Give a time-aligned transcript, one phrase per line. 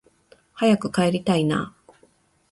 [0.55, 1.93] 早く帰りたいなあ